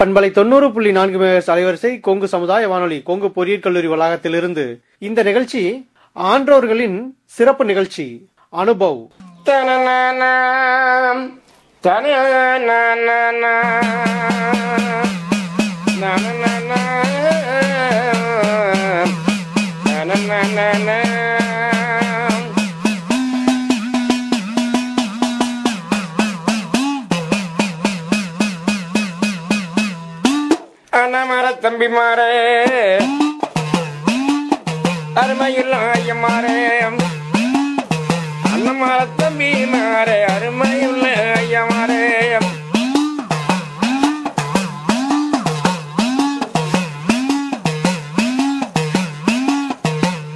[0.00, 4.80] பண்பலை தொண்ணூறு புள்ளி நான்கு மேகஸ் அலைவரிசை கொங்கு சமுதாய வானொலி கொங்கு பொறியியல் கல்லூரி வளாகத்திலிருந்து.
[4.98, 9.06] இந்த நிகழ்ச்சி ஆன்றோர்களின் சிறப்பு நிகழ்ச்சி அனுபவ்.
[11.82, 12.08] தன
[31.62, 32.28] தம்பிமாரே.
[35.20, 36.56] அருமையில் ஐயமாறே
[38.52, 41.04] அண்ணமார தம்பி மாறே அருமையுள்ள
[41.40, 42.02] ஐயமாறே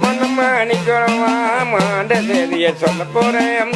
[0.01, 1.33] மன்னமாணிக்குறவா
[1.71, 3.73] மாண்ட செய்திய சொல்ல போறேன்.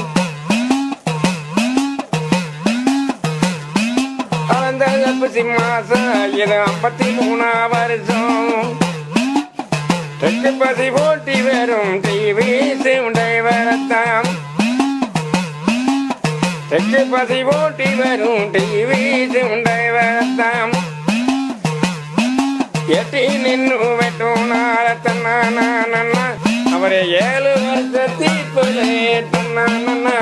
[5.10, 5.28] அந்த
[5.60, 8.68] மாசம் இது ஐம்பத்தி மூணா வருஷம்.
[10.22, 12.50] தெற்கு பசி போட்டி வரும் டிவி
[12.84, 14.28] சிவுண்டை வரத்தான்.
[16.72, 19.02] தெற்கு பசி போட்டி வரும் டிவி
[19.34, 20.76] சிவுண்டை வரத்தாம்
[22.98, 25.38] எட்டி நின்று வெட்டும் நாரத்தன்னா
[26.76, 28.92] அவரை ஏழு வருஷத்தி வருஷத்திற்குள்ளே
[29.34, 30.19] தன்னா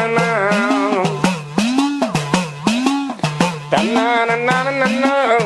[3.71, 5.37] na na na na na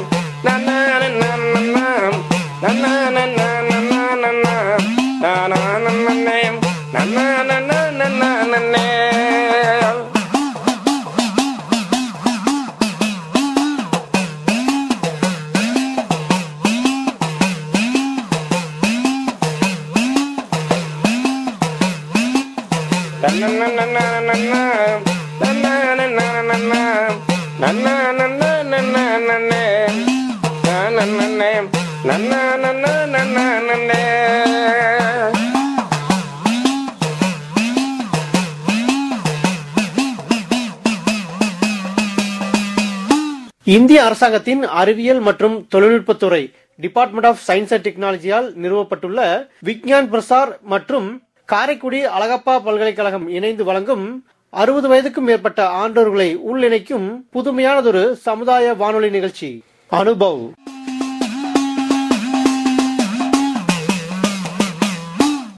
[43.73, 46.41] இந்திய அரசாங்கத்தின் அறிவியல் மற்றும் தொழில்நுட்பத்துறை
[46.79, 49.19] டிபார்ட்மெண்ட் ஆஃப் சயின்ஸ் அண்ட் டெக்னாலஜியால் நிறுவப்பட்டுள்ள
[49.67, 51.07] விக்ஞான் பிரசார் மற்றும்
[51.45, 54.05] காரைக்குடி அழகப்பா பல்கலைக்கழகம் இணைந்து வழங்கும்
[54.53, 59.49] அறுபது வயதுக்கும் மேற்பட்ட ஆண்டோர்களை உள்ளிணைக்கும் புதுமையானதொரு சமுதாய வானொலி நிகழ்ச்சி
[59.91, 60.41] அனுபவ்.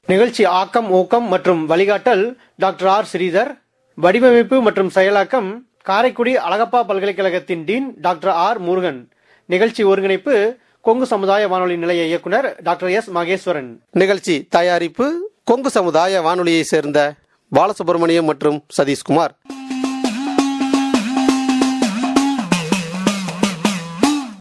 [0.05, 2.25] நிகழ்ச்சி ஆக்கம் ஊக்கம் மற்றும் வழிகாட்டல்
[2.55, 3.07] டாக்டர் ஆர்.
[3.11, 3.51] ஸ்ரீதர்
[3.97, 5.49] வடிவமைப்பு மற்றும் செயலாக்கம்
[5.87, 8.99] காரைக்குடி அழகப்பா பல்கலைக்கழகத்தின் டீன் டாக்டர் ஆர் முருகன்.
[9.45, 13.69] நிகழ்ச்சி ஒருங்கிணைப்பு கொங்கு சமுதாய வானொலி நிலைய இயக்குனர் டாக்டர் எஸ் மகேஸ்வரன்.
[13.91, 17.13] நிகழ்ச்சி தயாரிப்பு கொங்கு சமுதாய வானொலியை சேர்ந்த
[17.55, 19.33] பாலசுப்ரமணியம் மற்றும் சதீஷ்குமார்.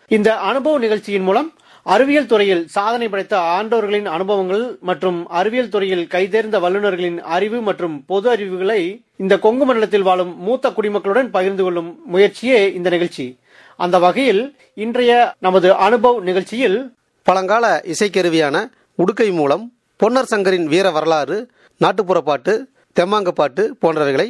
[0.09, 1.51] இந்த அனுபவ நிகழ்ச்சியின் மூலம்
[1.87, 9.03] அறிவியல் துறையில் சாதனை படைத்த ஆண்டோர்களின் அனுபவங்கள் மற்றும் அறிவியல் துறையில் கைதேர்ந்த வல்லுநர்களின் அறிவு மற்றும் பொது அறிவுகளை
[9.17, 13.39] இந்த கொங்கு மண்டலத்தில் வாழும் மூத்த குடிமக்களுடன் பகிர்ந்து கொள்ளும் முயற்சியே இந்த நிகழ்ச்சி.
[13.79, 14.43] அந்த வகையில்
[14.75, 16.79] இன்றைய நமது அனுபவ் நிகழ்ச்சியில்
[17.23, 18.57] பழங்கால இசைக்கருவியான
[18.99, 21.39] உடுக்கை மூலம் பொன்னர் சங்கரின் வீர வரலாறு
[21.81, 24.29] நாட்டுப்புற பாட்டு தெம்மாங்க பாட்டு போன்றவைகளை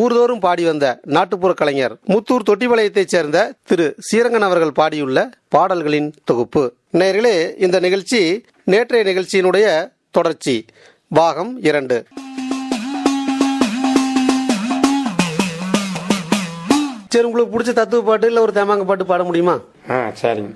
[0.00, 3.94] ஊர்தோறும் பாடி வந்த நாட்டுப்புற கலைஞர் முத்தூர் தொட்டிபாளையத்தைச் சேர்ந்த திரு.
[4.10, 6.74] சீரங்கன் அவர்கள் பாடியுள்ள பாடல்களின் தொகுப்பு.
[6.92, 9.66] நேர்களே இந்த நிகழ்ச்சி நேற்றைய நிகழ்ச்சியினுடைய
[10.10, 10.64] தொடர்ச்சி.
[11.08, 11.98] பாகம் இரண்டு.
[17.08, 19.60] சரி உங்களுக்கு பிடிச்ச தத்துவ பாட்டு இல்ல ஒரு தேமாங்க பாட்டு பாட முடியுமா?
[19.90, 20.52] ஆ சரிங்க.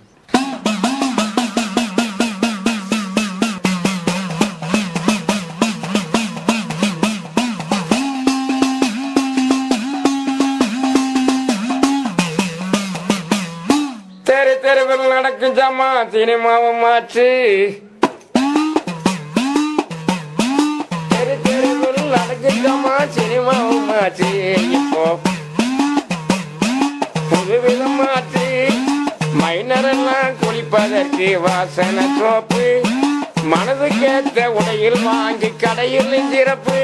[15.67, 17.25] நடக்கும் ஜாமா சினிமாவும் மாற்று.
[21.11, 24.29] தெரு தெருவில் நடக்கும் ஜாமா சினிமாவும் மாற்று.
[24.79, 25.05] இப்போ
[27.31, 28.47] புதுவிதம் மாற்றி.
[29.41, 32.67] மைனரெல்லாம் குளிப்பதற்கு வாசனை சோப்பு.
[33.53, 36.79] மனதுக்கேத்த உடையில் வாங்கி கடையில் சிறப்பு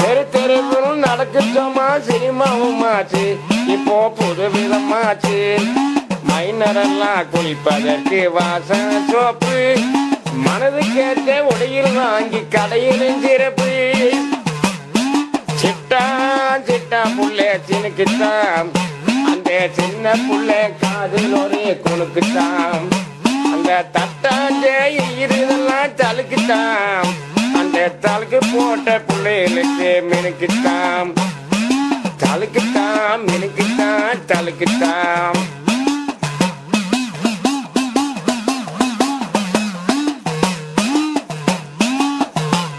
[0.00, 3.26] தெரு தெருவில் நடக்கட்டோமா சினிமாவும் ஆச்சு
[3.72, 5.38] இப்போ புது விதமாச்சு
[6.28, 9.56] மைனரெல்லாம் குளிப்பதற்கு வாசனை சோப்பு.
[10.44, 13.68] மனது கேட்ட உடையில் வாங்கி கடையிலும் சிறப்பு
[15.60, 16.02] சிட்டா
[16.68, 18.68] சிட்டா புள்ளே சினுக்குத்தான்.
[19.30, 22.84] அந்த சின்ன புள்ளே காதில் ஒரு குணுக்குத்தான்
[23.54, 24.76] அந்த தட்டாஞ்சே
[25.24, 27.12] இருதெல்லாம் தலுக்குத்தான்
[27.60, 31.10] அந்த தலுக்கு போட்ட பிள்ளைகளுக்கு மினுக்குத்தான்.
[32.34, 35.36] அழுக்குத்தான் எனக்குத்தான் தலுக்குத்தான்.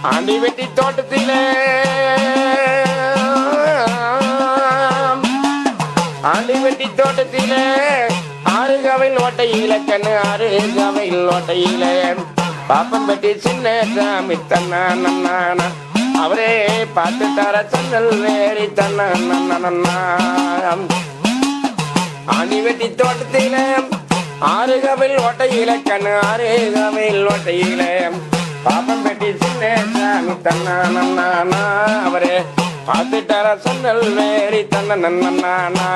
[0.01, 1.41] ஆண்டி வெட்டி தோட்டத்திலே.
[6.21, 7.63] ஆண்டி வெட்டி தோட்டத்திலே.
[8.43, 8.81] ஆறு
[9.15, 10.47] ஓட்டையில கண்ணு ஆறு
[11.31, 11.85] ஓட்டையில.
[12.69, 15.67] பாப்பன் பெட்டி சின்ன சாமி தன்னா நன்னானா
[16.21, 16.51] அவரே
[16.95, 19.89] பார்த்து தர சன்னல் வேறி தன்ன
[22.35, 23.55] அணிவெட்டி தோட்டத்தில
[24.49, 27.83] ஆறு கவையில் ஓட்டையில கண்ணு ஆறு கவையில் ஓட்டையில.
[28.65, 29.63] பாப்பம் பெட்டி சின்ன
[29.93, 31.61] சாமி தன்னா நன்னானா
[32.05, 32.35] அவரே
[32.87, 35.89] பார்த்துட்டார சொன்னல் வேறி தன்ன நன்னானா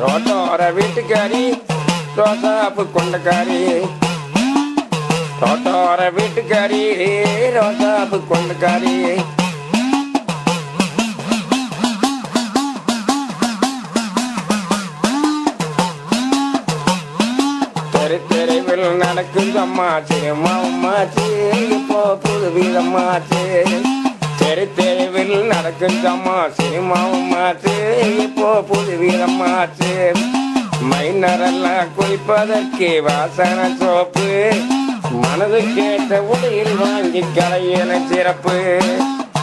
[0.00, 1.42] ரோட்டோர வீட்டுக்காரி
[2.18, 3.58] ரோசாப்பு கொண்டக்காரி.
[5.40, 6.80] தோட்டோர வீட்டுக்காரி
[7.56, 8.94] ரோசாப்பு கொண்டக்காரி.
[17.94, 20.18] தெரு தெருவில் நடக்கும் அம்மாச்சு
[20.52, 21.26] அம்மாச்சு
[21.76, 23.42] இப்போ புது வீதம்மாச்சு
[24.40, 26.68] தெரு தெருவில் நடக்கும் அம்மாச்சு
[27.00, 27.74] அம்மாச்சு
[28.26, 29.90] இப்போ புது வீதம்மாச்சு
[30.82, 34.52] மைனரெல்லாம் குளிப்பதற்கு வாசன சோப்பு.
[35.10, 38.78] மனது கேட்ட உடையில் வாங்கி கலையலை சிறப்பு.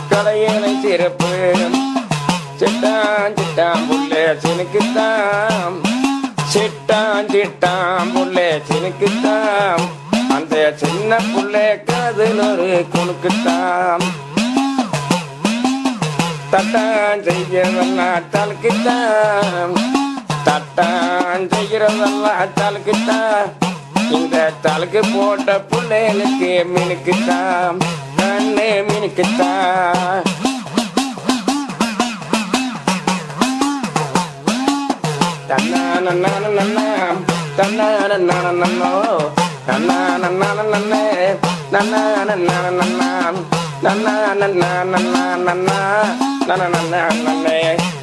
[0.09, 1.31] கலையலை சிறப்பு.
[2.59, 5.75] சிட்டான் சிட்டான் புள்ளே சினுக்குத்தாம்
[6.53, 9.83] சிட்டான் சிட்டான் புள்ளே சினுக்குத்தாம்
[10.29, 14.05] அந்த சின்ன புள்ளே காதில் ஒரு குணுக்குத்தாம்
[16.51, 19.96] தட்டான் செய்யறதெல்லாம் தலுக்குத்தான்.
[20.47, 23.47] தட்டான் செய்யறதெல்லாம் தலுக்குத்தான்
[24.11, 24.35] இந்த
[24.65, 27.79] தலுக்கு போட்ட பிள்ளைகளுக்கு மினுக்குத்தான்
[28.19, 30.25] கண்ணே மினுக்குத்தான்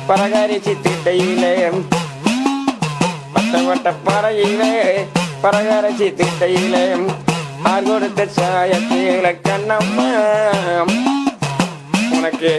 [0.08, 1.52] பரகரிசி திட்டையிலே
[3.34, 4.72] வட்ட வட்ட பறையிலே
[5.44, 6.84] பரகரசி திட்டையிலே
[7.70, 10.06] ஆர் கொடுத்த சாயத்தில கண்ணம்மா.
[12.16, 12.52] உனக்கு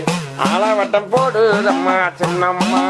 [0.48, 2.84] ஆலவட்டம் போடுதம்மா சின்னம்மா.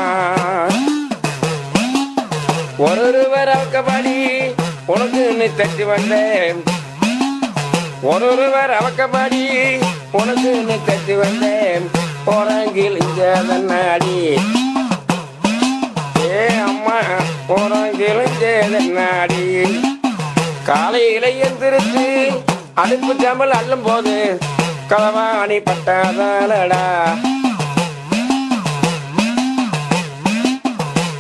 [2.87, 4.17] ஒருவர் அவக்கபடி
[4.93, 6.59] உனக்கு நீ தட்டி வந்தேன்.
[8.13, 9.43] ஒருவர் அவக்கபடி
[10.19, 11.87] உனக்கு நீ தட்டி வந்தேன்.
[12.27, 13.23] போறாங்கில் இங்க
[13.71, 14.19] நாடி
[16.27, 16.99] ஏ அம்மா
[17.49, 18.45] போறாங்கில் இங்க
[18.99, 19.43] நாடி
[20.65, 22.05] காலை இளையந்திருச்சு
[22.75, 24.13] அடுப்பு ஜம்பல் அள்ளும் போது
[24.91, 26.83] களவாணி பட்டாதாலடா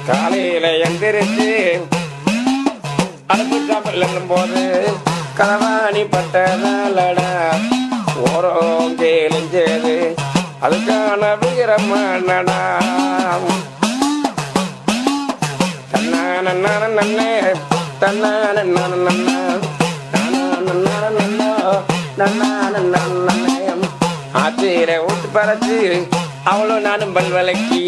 [0.09, 1.51] காலையில எந்திரிச்சு
[3.27, 4.63] அடுப்பு ஜம்பல் அள்ளும் போது
[5.39, 7.29] களவாணி பட்டதாலடா
[8.25, 9.95] ஓரம் கேளிஞ்சது
[10.61, 12.59] அதுக்கான வீரமானடா
[15.91, 16.53] தன்னான
[16.97, 17.31] நன்னே.
[24.41, 25.77] ஆத்திர ஊட்டு பறச்சு
[26.43, 27.81] அவளும் நானும் பல் வளைக்கி.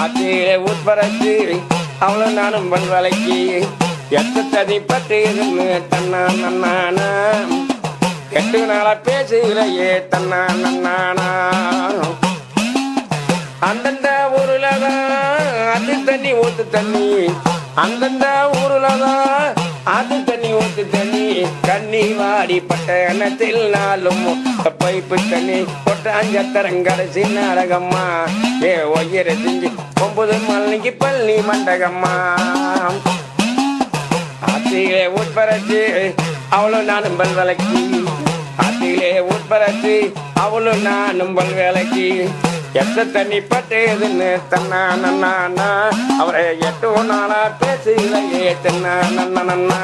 [0.00, 1.34] ஆத்திர உட்பரத்து பறச்சு
[1.98, 3.40] அவளும் நானும் பல் வளைக்கி.
[4.20, 4.76] எத்த ததி
[5.28, 7.08] இருந்து தன்னா நன்னானா
[8.30, 11.28] எட்டு நாளா பேசுகிறையே தன்னா நன்னானா
[13.68, 15.04] அந்தந்த ஊருல தான்
[15.74, 17.08] அது தண்ணி ஊத்து தண்ணி.
[17.74, 18.26] அந்தந்த
[18.58, 19.52] ஊருல தான்
[19.84, 21.46] அது தண்ணி ஊத்து தண்ணி.
[21.62, 24.24] கண்ணி வாடி பட்ட எண்ணத்தில் நாளும்
[24.84, 25.58] பைப்பு தண்ணி.
[25.86, 28.04] கொட்டாஞ்சத்தரங்கடைசி நாடகம்மா.
[28.62, 29.68] ஏ ஒய்யர செஞ்சு
[30.02, 32.14] ஒன்பது மல்லிக்கு பள்ளி மண்டகம்மா.
[34.50, 35.82] ஆத்திலே உட்பரச்சு
[36.48, 38.04] அவளும் நானும் பல் விளக்கி.
[38.62, 42.08] ஆத்திலே உட்பரச்சு அவளும் நானும் பல் விளக்கி.
[42.80, 45.68] எத்த தண்ணி பட்டேதுன்னு தன்னா நன்னா
[46.20, 48.94] அவரை எட்டு நாளா பேசுகிறையே தன்னா
[49.48, 49.78] நன்னா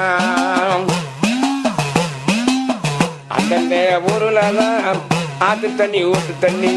[3.36, 3.76] அந்தந்த
[4.12, 4.98] ஊருல தான்
[5.48, 6.74] ஆத்து தண்ணி ஊத்து தண்ணி.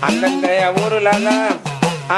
[0.00, 0.46] அந்தந்த
[0.82, 1.46] ஊருல தான்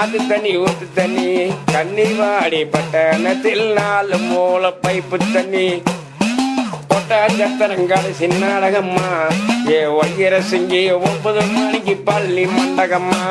[0.01, 1.29] அது தண்ணி ஊத்து தண்ணி.
[1.73, 5.67] கண்ணி வாடி பட்டணத்தில் நாலு மூல பைப்பு தண்ணி.
[6.97, 9.09] கொட்டாஞ்சத்திரங்காடு சின்னாடகம்மா.
[9.69, 13.23] ஏ ஒய்யர செஞ்சி ஒன்பது மணிக்கு பள்ளி மண்டகம்மா.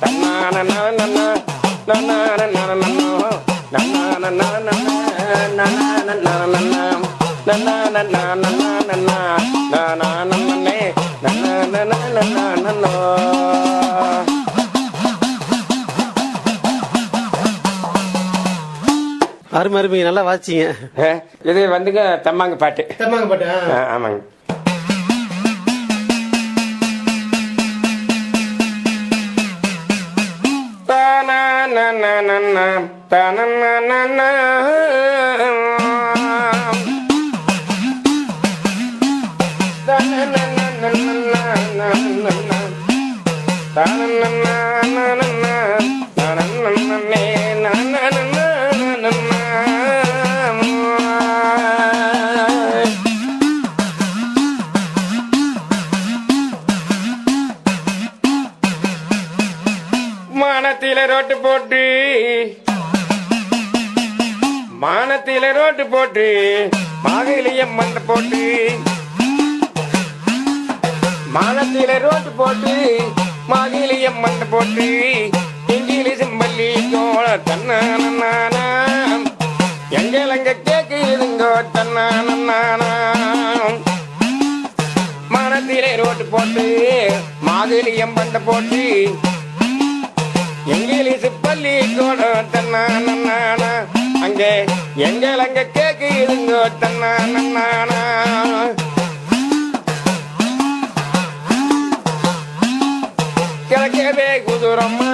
[0.00, 1.26] தன்னான நன்னா
[19.52, 19.98] அருமை அருமை.
[20.02, 20.64] நல்லா வாச்சிங்க
[21.00, 21.10] ஆ,
[21.44, 22.82] இது வந்துங்க தம்மாங்க பாட்டு.
[22.98, 23.46] தம்மாங்க பாட்டு
[23.94, 24.18] ஆமாங்க.
[31.68, 32.66] தானானானானா,
[60.98, 61.82] மானத்தில ரோட்டு போட்டு.
[64.82, 66.24] மானத்தில ரோட்டு போட்டு.
[67.04, 68.40] மாகையிலேயே மண்டை போட்டு.
[71.34, 72.74] மானத்தில ரோட்டு போட்டு.
[73.50, 74.88] மாகையிலேயே மண்டை போட்டு.
[75.68, 78.66] இங்கிலீஷும் பள்ளி கோல தன்னானா
[79.90, 82.36] எங்களங்க கேக்குதுங்கோ தன்னான
[85.30, 86.66] மானத்திலே ரோட்டு போட்டு.
[87.40, 88.84] மாதிரியம் பண்ட போட்டு.
[90.72, 92.22] இங்கிலீஷ் பள்ளி கூட
[92.52, 93.70] தன்னானா
[94.24, 94.52] அங்கே
[95.08, 98.02] எங்கள் அங்க கேக்குதுங்க தன்னானா
[103.70, 105.12] கிழக்கவே குதிரம்மா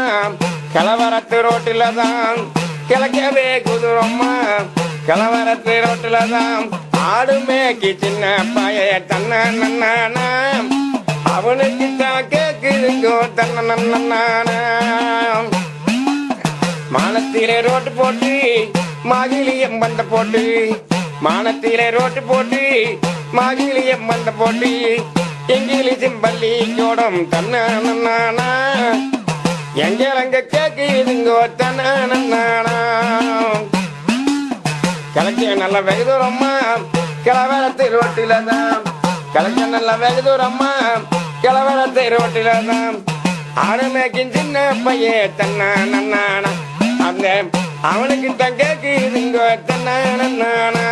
[0.75, 2.39] கலவரத்து ரோட்டில தான்.
[2.89, 4.33] கிழக்கவே குதிரம்மா
[5.09, 6.65] கலவரத்து ரோட்டில தான்.
[7.09, 8.79] ஆடு மேய்க்கு சின்ன பாய
[9.11, 10.27] தன்னா நன்னானா
[11.35, 13.77] அவனுக்கு தான் கேக்குதுங்கோ தன்ன
[16.95, 18.33] மானத்திலே ரோட்டு போட்டு
[19.11, 20.43] மாகிலியம் வந்த போட்டு
[21.21, 22.63] மானத்திலே ரோட்டு போட்டு
[23.39, 24.71] மாகிலியம் வந்த போட்டு
[25.55, 28.49] இங்கிலீஷும் பள்ளி கோடம் தன்னானா
[29.79, 32.77] எங்கள் அங்க கேக்குதுங்கோ தன்னானா
[35.15, 36.53] கிழக்க நல்ல வெகு தூரம்மா
[37.25, 38.81] கிளவரத்து ரோட்டில தான்.
[39.35, 40.71] கிழக்க நல்ல வெகு தூரம்மா
[41.45, 42.95] கிளவரத்து ரோட்டில தான்
[43.63, 45.07] ஆடு மேய்க்கும் சின்ன பைய
[45.39, 46.53] தன்னா நன்னானா
[47.07, 47.27] அந்த
[47.83, 50.87] அவனுக்கு தான் கேக்குதுங்க தன்னா நன்னானா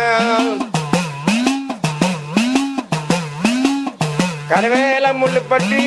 [4.49, 5.83] கருவேல முள்ளுப்பட்டி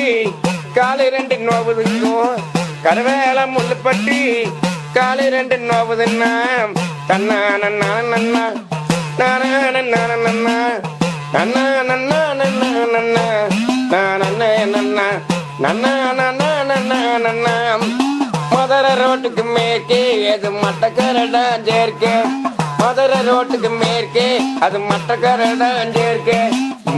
[0.73, 2.15] காலை ரெண்டு நோவுதுங்கோ
[2.83, 4.21] கருவேல முள்ளுப்பட்டி
[4.93, 6.31] காலை ரெண்டு நோவுதுன்னா
[7.07, 8.43] தன்னா நன்னா நன்னா.
[9.19, 10.57] நானா நன்னா நன்னா.
[11.33, 13.25] நன்னா நன்னா நன்னா நன்னா.
[13.91, 15.07] நானே நன்னா
[15.63, 16.07] நன்னா.
[18.99, 19.99] ரோட்டுக்கு மேற்கே
[20.33, 22.05] அது மட்டக்கரடா சேர்க்க.
[22.79, 24.25] மதுர ரோட்டுக்கு மேற்கே
[24.65, 26.31] அது மட்டக்கரடா சேர்க்க.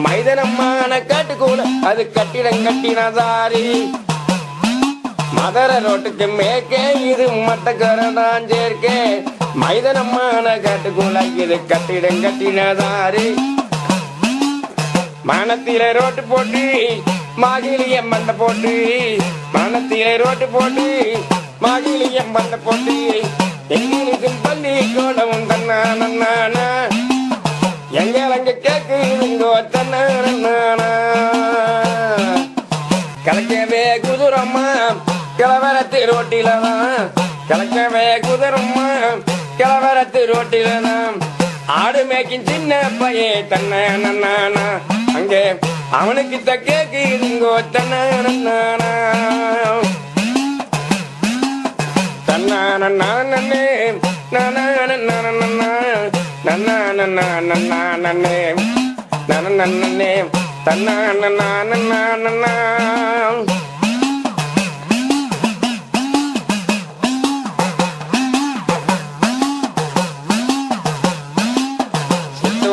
[0.06, 3.66] மைதனமான காட்டுக்கூட அது கட்டிடம் கட்டினதாரி
[5.38, 6.82] மதுர ரோட்டுக்கு மேற்கே
[7.12, 8.98] இது மட்டக்கரடான் சேர்க்கே.
[9.62, 13.28] மைதனமான காட்டுக்குள்ள இது கட்டிடம் கட்டினதாரி
[15.24, 16.64] மனத்தில ரோட்டு போட்டு
[17.38, 18.74] மாகிலியம் மண்டை போட்டு
[19.54, 20.88] மனத்தில ரோட்டு போட்டு
[21.62, 22.98] மாகிலியம் மண்டை போட்டு
[23.70, 26.68] எங்களுக்கும் பள்ளி கோடம் தன்னா நன்னானா
[27.94, 30.04] எங்க அங்க கேக்குதுங்கோ தன்னா
[34.02, 34.66] குதிரம்மா
[35.38, 37.06] கிளவரத்து ரோட்டில தான்
[37.48, 38.88] கிழக்கவே குதிரம்மா
[39.58, 41.16] கிளவரத்து ரோட்டில தான்
[41.74, 44.66] ஆடு மேய்க்கும் சின்ன பைய தன்ன நன்னானா
[45.18, 45.42] அங்கே
[45.92, 48.92] அவனுக்கு தக்கேக்குதுங்கோ தன்ன நன்னானா
[52.28, 53.64] தன்னான நானே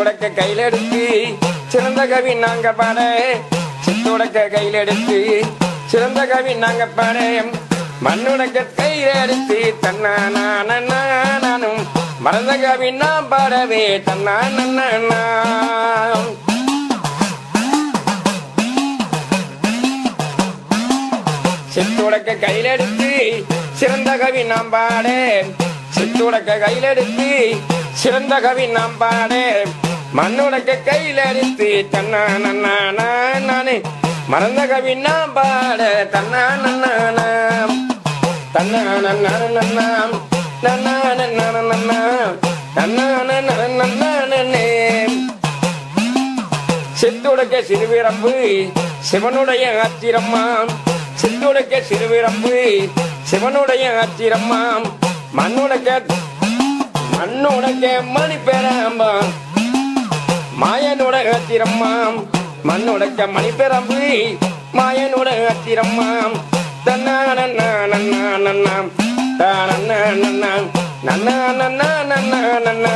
[0.08, 1.00] சித்துடக்க கையில் எடுத்து
[1.68, 2.98] சிறந்த கவி நாங்க பாட
[3.84, 5.16] சித்துடக்க கையில் எடுத்து
[5.90, 7.16] சிறந்த கவி நாங்க பாட
[8.04, 11.80] மண்ணுடக்க கையில் எடுத்து தன்னானும்
[12.20, 15.16] மறந்த கவி நான் பாடவே தன்னான
[21.72, 23.10] சித்துடக்க கையில் எடுத்து
[23.74, 25.50] சிறந்த கவி நாம் பாடேன்
[25.96, 27.32] சித்துடக்க கையில் எடுத்து
[27.94, 29.72] சிறந்த கவி நாம் பாடேன்
[30.16, 32.74] மண்ணுடைக்க கையில் அடித்து தன்னா நன்னா
[33.48, 33.76] நானே
[34.32, 35.80] மறந்த கவி நான் பாட
[36.14, 37.74] தன்னா நன்னா நாம்
[38.54, 40.14] தன்னா நன்னா நன்னாம்
[40.64, 41.98] நன்னா நன்னா நன்னா
[42.78, 44.66] நன்னா நன்னா நன்னா நன்னே
[47.00, 48.34] சித்துடைக்க சிறுவிரம்பு
[49.10, 50.70] சிவனுடைய ஆத்திரம்மாம்
[51.20, 52.54] சித்துடைக்க சிறுவிரம்பு
[53.30, 54.86] சிவனுடைய ஆத்திரம்மாம்
[55.34, 55.90] மண்ணுடைக்க
[57.14, 59.28] மண்ணுடைக்க மணி பேராம்பாம்
[60.60, 62.28] மாயனோட அத்திரம்மாம்
[62.68, 64.32] மண்ணுடைக்க மணி பெரம்பு
[64.74, 66.34] மாயனோட அத்திரம்மாம்
[66.86, 68.90] தன்னானன்னாம்
[69.38, 70.70] தானன்னாம்
[71.02, 72.04] நன்னா நன்னா.
[72.08, 72.94] நன்னா நன்னா.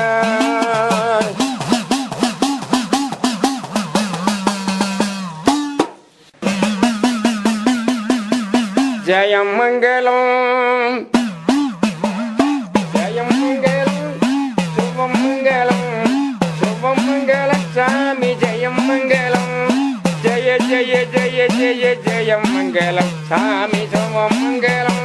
[9.07, 11.20] ஜெயமங்கலம்
[17.75, 19.53] சாமி ஜெயம் மங்களம்
[20.23, 25.05] ஜெய ஜெய ஜெய ஜெய ஜெயம் மங்களம் சாமி சுபம் மங்களம்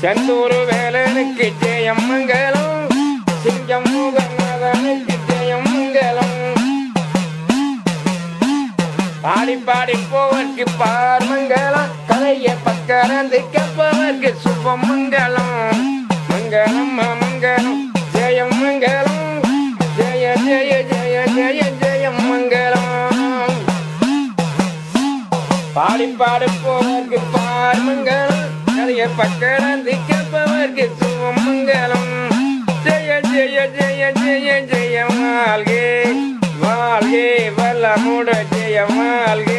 [0.00, 2.74] செந்தூர் வேலனுக்கு ஜெயம் மங்களம்
[3.44, 6.34] சிங்கம் முகநாதனுக்கு ஜெயம் மங்களம்
[9.24, 15.54] பாடி பாடி போவர்க்கு பார் மங்களம் கலைய பக்கரந்து கப்பவர்க்கு சுபம் மங்களம்
[16.30, 17.82] மங்களம் மங்களம்
[25.78, 28.44] பாடி பாடுப்பவர்க்கு பார்மங்கலம்
[28.76, 32.10] நிறைய பக்கடந்து கேட்பவர்க்கு சுமங்கலம்
[32.86, 35.84] ஜெய ஜெய ஜெய ஜெய ஜெய வாழ்கே
[36.62, 37.26] வாழ்கே
[37.58, 39.57] வல்லமுட ஜெய வாழ்கே.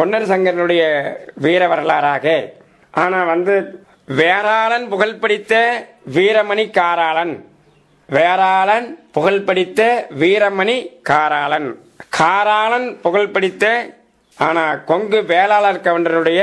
[0.00, 0.82] பொன்னர் சங்கரனுடைய
[1.44, 2.26] வீர வரலாறாக.
[3.02, 3.54] ஆனா வந்து
[4.18, 5.54] வேறாளன் புகழ் படித்த
[6.16, 7.34] வீரமணி காராளன்
[8.08, 8.86] வேறாளன்
[9.16, 9.80] புகழ் படித்த
[10.22, 10.76] வீரமணி
[11.10, 11.68] காராளன்
[12.18, 13.64] காராளன் புகழ் படித்த
[14.38, 16.40] ஆனா கொங்கு வேளாளர் கவுண்டருடைய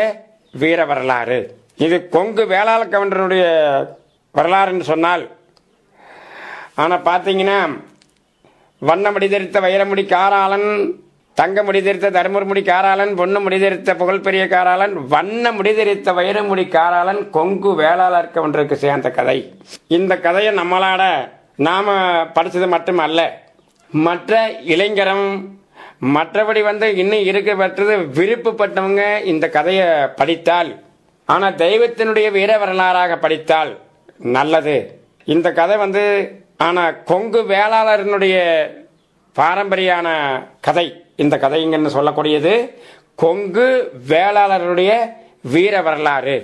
[0.61, 1.39] வீர வரலாறு.
[1.85, 3.43] இது கொங்கு வேளாளர் கவுண்டருடைய
[4.37, 5.23] வரலாறுன்னு சொன்னால்
[6.83, 7.59] ஆனா பாத்தீங்கன்னா
[8.81, 10.69] வண்ணமடிதரித்த வைரமுடி காராளன்
[11.39, 18.75] தங்க முடிதெரித்த தருமர்முடி காராளன் பொண்ணு முடிதெரித்த புகழ்பெரிய காராளன் வண்ண முடிதெரித்த வைரமுடி காராளன் கொங்கு வேளாளர் ஒன்றுக்கு
[18.83, 19.37] சேர்ந்த கதை.
[19.97, 21.03] இந்த கதையை நம்மளாட
[21.67, 21.91] நாம்
[22.33, 23.19] படித்தது மட்டும் அல்ல
[24.07, 24.41] மற்ற
[24.73, 25.27] இளைஞரும்
[26.15, 29.87] மற்றபடி வந்து இன்னும் இருக்க பெற்றது விருப்பப்பட்டவங்க இந்த கதையை
[30.19, 30.71] படித்தால்
[31.25, 33.71] ஆனால் தெய்வத்தினுடைய வீர வரலாறாக படித்தால்
[34.37, 34.77] நல்லது.
[35.35, 36.03] இந்த கதை வந்து
[36.67, 38.37] ஆனால் கொங்கு வேளாளரனுடைய
[39.35, 40.07] பாரம்பரியான
[40.67, 40.87] கதை.
[41.23, 42.53] இந்த கதைங்கன்னு சொல்லக்கூடியது
[43.23, 43.67] கொங்கு
[44.11, 44.91] வேளாளருடைய
[45.53, 46.35] வீர வரலாறு.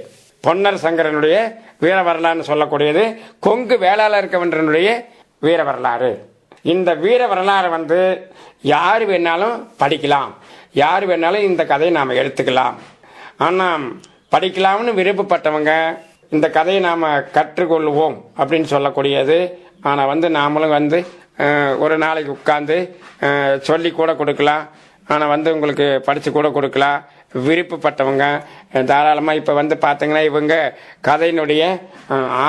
[0.45, 1.37] பொன்னர் சங்கரனுடைய
[1.83, 3.03] வீர வரலாறுன்னு சொல்லக்கூடியது
[3.45, 4.89] கொங்கு வேளாளர் கவன்றனுடைய
[5.45, 6.11] வீர வரலாறு.
[6.73, 7.99] இந்த வீர வரலாறு வந்து
[8.73, 10.31] யார் வேணாலும் படிக்கலாம்.
[10.83, 12.75] யார் வேணாலும் இந்த கதையை நாம் எடுத்துக்கலாம்.
[13.47, 13.85] ஆனால்
[14.35, 15.71] படிக்கலாம்னு விருப்பப்பட்டவங்க
[16.35, 17.03] இந்த கதையை நாம்
[17.37, 19.37] கற்றுக்கொள்வோம் அப்படின்னு சொல்லக்கூடியது.
[19.89, 20.99] ஆனால் வந்து நாமளும் வந்து
[21.83, 22.77] ஒரு நாளைக்கு உட்காந்து
[23.67, 24.63] சொல்லி கூட கொடுக்கலாம்.
[25.13, 26.99] ஆனால் வந்து உங்களுக்கு படித்து கூட கொடுக்கலாம்.
[27.45, 28.25] விருப்பப்பட்டவங்க
[28.91, 30.55] தாராளமாக இப்போ வந்து பார்த்தீங்கன்னா இவங்க
[31.07, 31.63] கதையினுடைய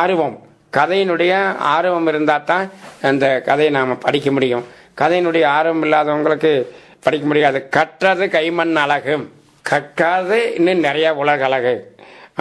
[0.01, 0.37] ஆர்வம்.
[0.79, 1.33] கதையினுடைய
[1.75, 2.65] ஆர்வம் இருந்தால் தான்
[3.11, 4.65] அந்த கதையை நாம் படிக்க முடியும்.
[5.01, 6.53] கதையினுடைய ஆர்வம் இல்லாதவங்களுக்கு
[7.07, 7.59] படிக்க முடியாது.
[7.77, 9.17] கற்றது கைமண் அழகு
[9.71, 11.75] கற்காது இன்னும் நிறையா உலக அழகு.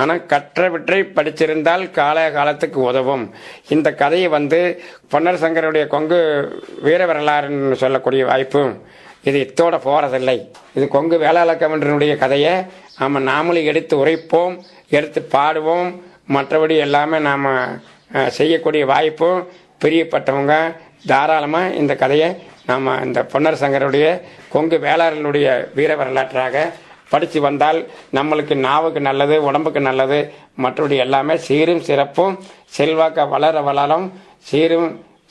[0.02, 3.26] ஆனால் கற்றவற்றை படித்திருந்தால் கால காலத்துக்கு உதவும்.
[3.76, 4.60] இந்த கதையை வந்து
[5.14, 6.20] பொன்னர் சங்கருடைய கொங்கு
[6.86, 8.74] வீர வரலாறுன்னு சொல்லக்கூடிய வாய்ப்பும்
[9.30, 10.38] இது இத்தோட போறதில்லை.
[10.78, 12.54] இது கொங்கு வேளாளக்கமன்றனுடைய கதையை
[13.00, 14.56] நாம நாமளும் எடுத்து உரைப்போம்
[14.98, 15.92] எடுத்து பாடுவோம்.
[16.36, 17.48] மற்றபடி எல்லாமே நாம்
[18.38, 19.40] செய்யக்கூடிய வாய்ப்பும்
[19.84, 20.56] பிரியப்பட்டவங்க
[21.12, 22.30] தாராளமாக இந்த கதையை
[22.70, 24.08] நாம் இந்த பொன்னர் சங்கருடைய
[24.54, 26.58] கொங்கு வேளாளர்களுடைய வீர வரலாற்றாக
[27.12, 27.80] படித்து வந்தால்
[28.18, 30.20] நம்மளுக்கு நாவுக்கு நல்லது உடம்புக்கு நல்லது.
[30.64, 32.36] மற்றபடி எல்லாமே சீரும் சிறப்பும்
[32.78, 34.08] செல்வாக்க வளர வளரும்.
[34.50, 34.90] சீரும்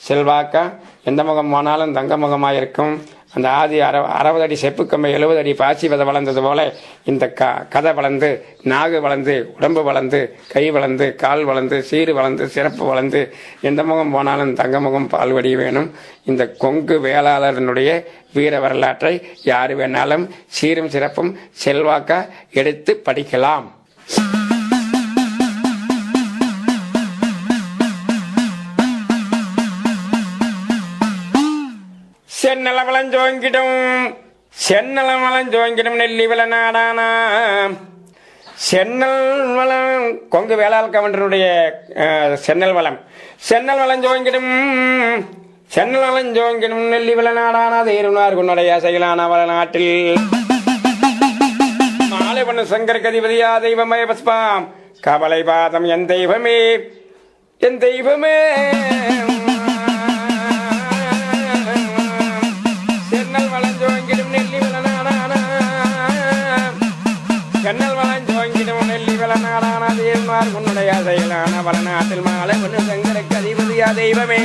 [0.08, 0.56] செல்வாக்க
[1.04, 2.94] எந்த முகம் போனாலும் தங்க முகமாக இருக்கும்
[3.34, 6.60] அந்த ஆதி அற அறுபது அடி செப்பு கம்பை எழுபது அடி பாசி விதை வளர்ந்தது போல
[7.04, 8.30] இந்த க கதை வளர்ந்து
[8.64, 10.20] நாகு வளர்ந்து உடம்பு வளர்ந்து
[10.52, 13.22] கை வளர்ந்து கால் வளர்ந்து சீறு வளர்ந்து சிறப்பு வளர்ந்து
[13.60, 15.90] எந்த முகம் போனாலும் தங்க முகம் பால்வடி வேணும்.
[16.24, 17.90] இந்த கொங்கு வேளாளரனுடைய
[18.32, 19.14] வீர வரலாற்றை
[19.44, 22.18] யார் வேணாலும் சீரும் சிறப்பும் செல்வாக்கா
[22.52, 23.68] எடுத்து படிக்கலாம்.
[32.52, 33.76] சென்னல வளஞ்சோங்கிடும்
[34.54, 37.06] சென்னல வளஞ்சோங்கிடும் நெல்லி வில நாடானா.
[38.66, 39.22] சென்னல்
[39.58, 40.02] வளம்
[40.34, 41.46] கொங்கு வேளாள் கவண்டனுடைய
[42.46, 42.98] சென்னல் வளம்
[43.48, 44.50] சென்னல் வளஞ்சோங்கிடும்
[45.76, 47.78] சென்னல் வளஞ்சோங்கிடும் நெல்லி வில நாடானா.
[47.88, 49.90] தேருனார் குன்னுடைய செயலான வள நாட்டில்
[52.12, 54.66] மாலை பண்ண சங்கர் கதிபதியா தெய்வமே பஸ்பாம்
[55.08, 56.58] கவலை பாதம் என் தெய்வமே
[57.68, 58.36] என் தெய்வமே.
[63.32, 65.36] சென்னல் வளஞ்சோங்கிடும் நெல்லி விளநாடானா.
[67.64, 69.88] சென்னல் வளஞ்சோங்கிடும் நெல்லி விளநாடானா.
[70.00, 74.40] தேவனார் உன்னுடைய செயலான வளநாட்டில் மாலை ஒன்று சங்கருக்கு அதிபதியா தெய்வமே.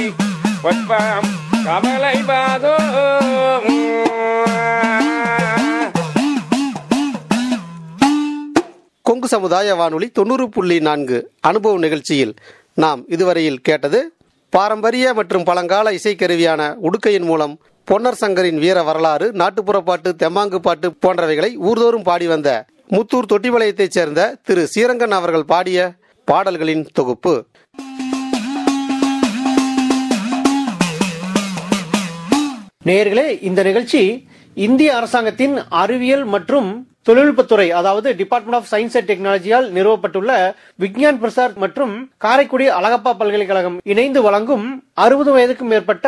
[0.64, 1.28] பொற்பாம்
[1.68, 2.74] கவலை பாதோ
[9.02, 12.36] கொங்கு சமுதாய வானொலி தொண்ணூறு புள்ளி நான்கு அனுபவ நிகழ்ச்சியில்
[12.74, 14.02] நாம் இதுவரையில் கேட்டது
[14.50, 17.56] பாரம்பரிய மற்றும் பழங்கால இசைக்கருவியான உடுக்கையின் மூலம்
[17.88, 22.50] பொன்னர் சங்கரின் வீர வரலாறு நாட்டுப்புற பாட்டு தெம்மாங்கு பாட்டு போன்றவைகளை ஊர்தோறும் பாடி வந்த
[22.92, 25.80] முத்தூர் தொட்டிபாளையத்தைச் சேர்ந்த திரு சீரங்கன் அவர்கள் பாடிய
[26.28, 27.34] பாடல்களின் தொகுப்பு.
[32.86, 34.02] நேயர்களே இந்த நிகழ்ச்சி
[34.58, 36.70] இந்திய அரசாங்கத்தின் அறிவியல் மற்றும்
[37.06, 40.32] தொழில்நுட்பத்துறை அதாவது டிபார்ட்மெண்ட் ஆஃப் சயின்ஸ் அண்ட் டெக்னாலஜியால் நிறுவப்பட்டுள்ள
[40.80, 44.66] விக்ஞான் பிரசாத் மற்றும் காரைக்குடி அழகப்பா பல்கலைக்கழகம் இணைந்து வழங்கும்
[44.98, 46.08] அறுபது வயதுக்கும் மேற்பட்ட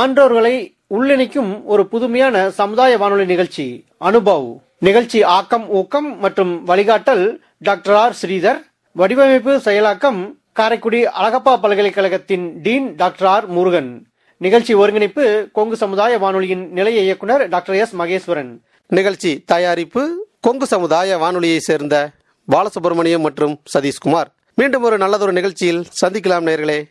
[0.00, 0.54] ஆன்றோர்களை
[0.94, 4.58] உள்ளிணைக்கும் ஒரு புதுமையான சமுதாய வானொலி நிகழ்ச்சி அனுபவ்.
[4.78, 8.16] நிகழ்ச்சி ஆக்கம் ஊக்கம் மற்றும் வழிகாட்டல் டாக்டர் ஆர்.
[8.22, 8.62] ஸ்ரீதர்.
[8.92, 13.46] வடிவமைப்பு செயலாக்கம் காரைக்குடி அழகப்பா பல்கலைக்கழகத்தின் டீன் டாக்டர் ஆர்.
[13.46, 14.06] முருகன்.
[14.36, 17.96] நிகழ்ச்சி ஒருங்கிணைப்பு கொங்கு சமுதாய வானொலியின் நிலைய இயக்குனர் டாக்டர் எஸ்.
[17.96, 18.58] மகேஸ்வரன்.
[18.88, 22.10] நிகழ்ச்சி தயாரிப்பு கொங்கு சமுதாய வானொலியைச் சேர்ந்த
[22.52, 24.30] பாலசுப்ரமணியம் மற்றும் சதீஷ்குமார்.
[24.54, 26.84] மீண்டும் ஒரு நல்லதொரு நிகழ்ச்சியில் சந்திக்கலாம் நேர்களே.